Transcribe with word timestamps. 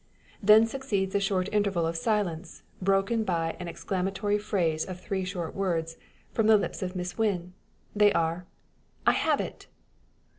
Then 0.41 0.65
succeeds 0.65 1.13
a 1.13 1.19
short 1.19 1.47
interval 1.51 1.85
of 1.85 1.95
silence, 1.95 2.63
broken 2.81 3.23
by 3.23 3.55
an 3.59 3.67
exclamatory 3.67 4.39
phrase 4.39 4.83
of 4.83 4.99
three 4.99 5.23
short 5.23 5.53
words 5.53 5.95
from 6.31 6.47
the 6.47 6.57
lips 6.57 6.81
of 6.81 6.95
Miss 6.95 7.19
Wynn. 7.19 7.53
They 7.95 8.11
are 8.11 8.47
"I 9.05 9.11
have 9.11 9.39
it!" 9.39 9.67